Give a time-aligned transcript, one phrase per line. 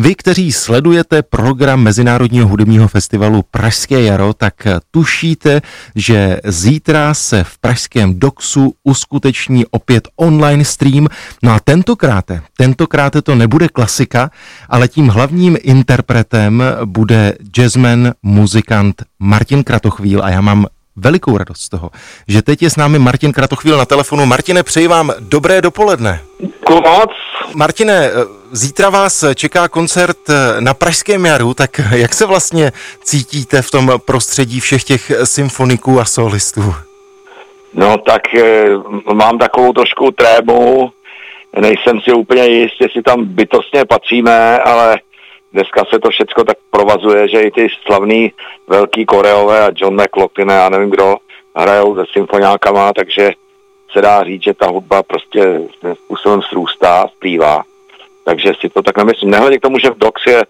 [0.00, 4.54] Vy, kteří sledujete program Mezinárodního hudebního festivalu Pražské jaro, tak
[4.90, 5.62] tušíte,
[5.94, 11.06] že zítra se v pražském Doxu uskuteční opět online stream.
[11.42, 12.24] No a tentokrát,
[12.56, 14.30] tentokrát to nebude klasika,
[14.68, 21.68] ale tím hlavním interpretem bude jazzman, muzikant Martin Kratochvíl a já mám velikou radost z
[21.68, 21.90] toho,
[22.28, 24.26] že teď je s námi Martin Kratochvíl na telefonu.
[24.26, 26.20] Martine, přeji vám dobré dopoledne.
[26.70, 27.10] Moc.
[27.54, 28.10] Martine,
[28.50, 30.18] zítra vás čeká koncert
[30.60, 32.72] na Pražském jaru, tak jak se vlastně
[33.02, 36.74] cítíte v tom prostředí všech těch symfoniků a solistů?
[37.74, 38.66] No tak e,
[39.14, 40.92] mám takovou trošku trému,
[41.60, 45.00] nejsem si úplně jist, jestli tam bytostně patříme, ale
[45.52, 48.32] dneska se to všechno tak provazuje, že i ty slavný
[48.68, 51.16] velký koreové a John McLaughlin, já nevím kdo,
[51.56, 53.30] hrajou se symfoniákama, takže
[53.92, 55.60] se dá říct, že ta hudba prostě
[55.94, 57.62] způsobem srůstá, splývá.
[58.28, 59.30] Takže si to tak nemyslím.
[59.30, 60.42] Nehledě k tomu, že v Dox je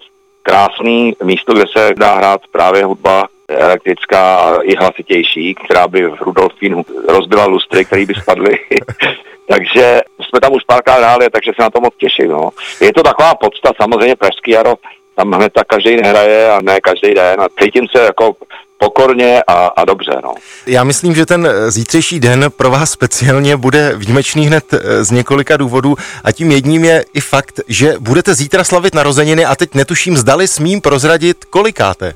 [0.43, 6.21] krásný místo, kde se dá hrát právě hudba elektrická a i hlasitější, která by v
[6.21, 8.59] Rudolfínu rozbila lustry, které by spadly.
[9.49, 12.29] takže jsme tam už párkrát hráli, takže se na to moc těším.
[12.29, 12.51] No.
[12.81, 14.75] Je to taková podsta, samozřejmě Pražský jaro,
[15.19, 18.37] tam hned tak každý nehraje a ne každý den a cítím se jako
[18.79, 20.21] pokorně a, a dobře.
[20.25, 20.35] No.
[20.67, 25.57] Já myslím, že ten zítřejší den pro vás speciálně bude výjimečný hned eh, z několika
[25.57, 30.17] důvodů a tím jedním je i fakt, že budete zítra slavit narozeniny a teď netuším,
[30.17, 32.15] zdali smím prozradit kolikáte.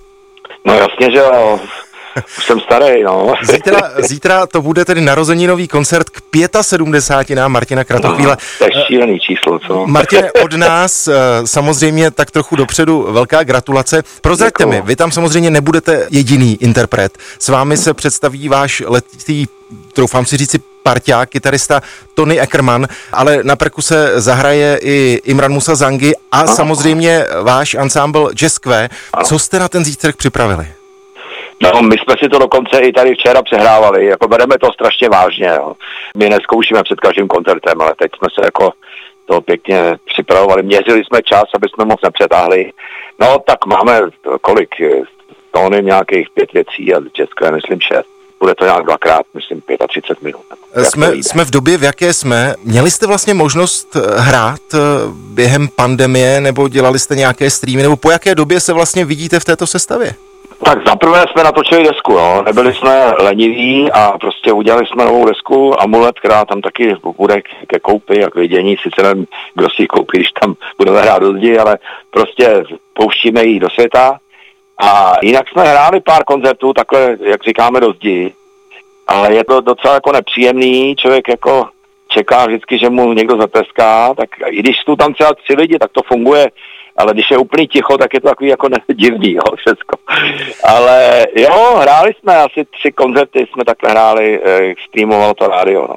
[0.64, 1.60] No jasně, že jo.
[2.38, 3.34] Už jsem starý, no.
[3.42, 6.20] Zítra, zítra to bude tedy narozeninový koncert k
[6.60, 7.36] 75.
[7.36, 8.36] nám Martina Kratochvíle.
[8.40, 9.86] No, to je šílený číslo, co?
[9.86, 11.12] Martine, od nás eh,
[11.44, 14.02] samozřejmě tak trochu dopředu velká gratulace.
[14.20, 17.18] Prozraďte mi, vy tam samozřejmě nebudete jediný interpret.
[17.38, 19.46] S vámi se představí váš letý,
[19.92, 21.82] troufám si říci, parťák, kytarista
[22.14, 26.46] Tony Ackerman, ale na perkuse zahraje i Imran Musa Zangi a Aha.
[26.46, 28.58] samozřejmě váš ansámbl Jazz
[29.24, 30.66] Co jste na ten zítřek připravili?
[31.62, 35.46] No, my jsme si to dokonce i tady včera přehrávali, jako bereme to strašně vážně.
[35.56, 35.72] Jo.
[36.16, 38.72] My neskoušíme před každým koncertem, ale teď jsme se jako
[39.26, 40.62] to pěkně připravovali.
[40.62, 42.72] Měřili jsme čas, aby jsme moc nepřetáhli.
[43.20, 44.00] No, tak máme
[44.40, 44.68] kolik?
[45.54, 48.06] Tóny nějakých pět věcí a České, myslím, šest.
[48.40, 50.40] Bude to nějak dvakrát, myslím, 35 minut.
[50.82, 52.54] Jsme, jsme v době, v jaké jsme.
[52.64, 54.78] Měli jste vlastně možnost hrát eh,
[55.14, 59.44] během pandemie, nebo dělali jste nějaké streamy, nebo po jaké době se vlastně vidíte v
[59.44, 60.14] této sestavě?
[60.64, 62.42] Tak zaprvé jsme natočili desku, no.
[62.42, 67.80] nebyli jsme leniví a prostě udělali jsme novou desku, Amulet, která tam taky bude ke
[67.80, 71.32] koupi a k vidění, sice nevím, kdo si ji koupí, když tam budeme hrát do
[71.32, 71.78] zdi, ale
[72.10, 74.18] prostě pouštíme ji do světa.
[74.82, 78.32] A jinak jsme hráli pár koncertů, takhle, jak říkáme, do zdi,
[79.08, 81.68] ale je to docela jako nepříjemný, člověk jako
[82.08, 85.90] čeká vždycky, že mu někdo zateská, tak i když jsou tam třeba tři lidi, tak
[85.92, 86.50] to funguje
[86.96, 89.96] ale když je úplně ticho, tak je to takový jako divný, jo, všecko.
[90.64, 95.96] Ale jo, hráli jsme asi tři koncerty, jsme takhle hráli, eh, streamovalo to rádio, no.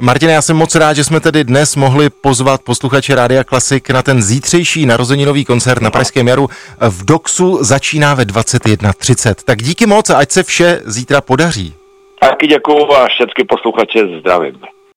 [0.00, 4.02] Martine, já jsem moc rád, že jsme tedy dnes mohli pozvat posluchače Rádia Klasik na
[4.02, 6.48] ten zítřejší narozeninový koncert na Pražském jaru.
[6.80, 9.34] V Doxu začíná ve 21.30.
[9.44, 11.74] Tak díky moc a ať se vše zítra podaří.
[12.20, 14.60] Taky děkuju a všechny posluchače zdravím.